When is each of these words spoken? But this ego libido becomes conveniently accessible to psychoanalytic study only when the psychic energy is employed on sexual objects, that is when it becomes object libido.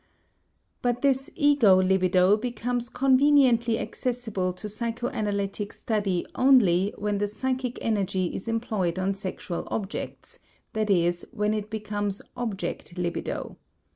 But 0.81 1.03
this 1.03 1.29
ego 1.35 1.75
libido 1.75 2.35
becomes 2.35 2.89
conveniently 2.89 3.77
accessible 3.77 4.51
to 4.53 4.67
psychoanalytic 4.67 5.71
study 5.71 6.25
only 6.33 6.91
when 6.97 7.19
the 7.19 7.27
psychic 7.27 7.77
energy 7.83 8.33
is 8.33 8.47
employed 8.47 8.97
on 8.97 9.13
sexual 9.13 9.67
objects, 9.69 10.39
that 10.73 10.89
is 10.89 11.27
when 11.29 11.53
it 11.53 11.69
becomes 11.69 12.19
object 12.35 12.97
libido. 12.97 13.57